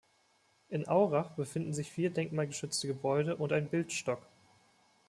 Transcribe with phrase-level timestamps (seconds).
[0.69, 4.25] In Aurach befinden sich vier denkmalgeschützte Gebäude und ein Bildstock.